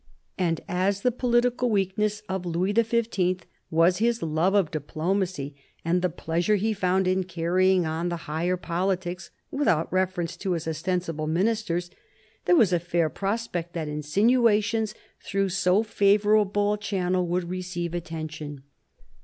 And 0.39 0.61
as 0.67 1.01
the 1.01 1.11
political 1.11 1.69
weakness 1.69 2.23
of 2.27 2.43
Louis 2.43 2.73
XV. 2.73 3.41
was 3.69 3.97
his 3.97 4.23
love 4.23 4.55
of 4.55 4.71
diplomacy 4.71 5.53
and 5.85 6.01
the 6.01 6.09
pleasure 6.09 6.55
he 6.55 6.73
found 6.73 7.07
in 7.07 7.23
carrying 7.23 7.85
on 7.85 8.09
the 8.09 8.15
higher 8.25 8.57
politics 8.57 9.29
without 9.51 9.93
reference 9.93 10.35
to 10.37 10.53
his 10.53 10.67
ostensible 10.67 11.27
ministers, 11.27 11.91
there 12.45 12.55
was 12.55 12.73
a 12.73 12.79
fair 12.79 13.11
prospect 13.11 13.73
that 13.73 13.87
insinuations 13.87 14.95
through 15.23 15.49
so 15.49 15.83
favourable 15.83 16.73
a 16.73 16.77
channel 16.79 17.27
would 17.27 17.47
receive 17.47 17.93
attention. 17.93 18.63